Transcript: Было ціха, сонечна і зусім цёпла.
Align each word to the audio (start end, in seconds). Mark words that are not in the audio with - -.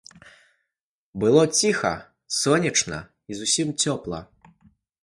Было 1.23 1.43
ціха, 1.59 1.93
сонечна 2.41 2.99
і 3.29 3.43
зусім 3.43 3.79
цёпла. 3.87 4.29